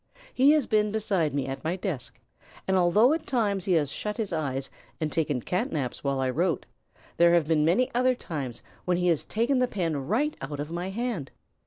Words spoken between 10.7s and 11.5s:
my hand.